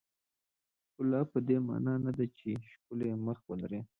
ښکلا 0.87 1.21
پدې 1.31 1.57
معنا 1.67 1.93
نه 2.05 2.11
ده 2.17 2.25
چې 2.37 2.49
ښکلی 2.71 3.09
مخ 3.25 3.39
ولرئ. 3.47 3.81